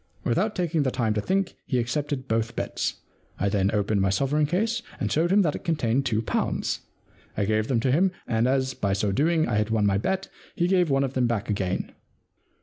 'Without 0.23 0.55
taking 0.55 0.81
the 0.81 0.89
time 0.89 1.13
to 1.13 1.21
think, 1.21 1.53
he 1.67 1.77
accepted 1.77 2.27
both 2.27 2.55
bets. 2.55 3.01
I 3.37 3.49
then 3.49 3.69
opened 3.71 4.01
my 4.01 4.09
sovereign 4.09 4.47
case 4.47 4.81
and 4.99 5.11
showed 5.11 5.31
him 5.31 5.43
that 5.43 5.53
it 5.55 5.63
con 5.63 5.75
tained 5.75 6.05
two 6.05 6.23
pounds. 6.23 6.79
I 7.37 7.45
gave 7.45 7.67
them 7.67 7.79
to 7.81 7.91
him, 7.91 8.11
and 8.25 8.47
as 8.47 8.73
by 8.73 8.93
so 8.93 9.11
doing 9.11 9.47
I 9.47 9.57
had 9.57 9.69
won 9.69 9.85
my 9.85 9.99
bet 9.99 10.27
he 10.55 10.65
gave 10.67 10.87
me 10.89 10.93
one 10.93 11.03
of 11.03 11.13
them 11.13 11.27
back 11.27 11.51
again. 11.51 11.91